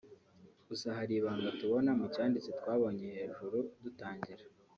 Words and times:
Gusa 0.67 0.87
hari 0.97 1.13
ibanga 1.19 1.49
tubona 1.59 1.89
mu 1.99 2.05
cyanditswe 2.13 2.51
twabonye 2.59 3.05
hejuru 3.17 3.57
dutangira 3.83 4.43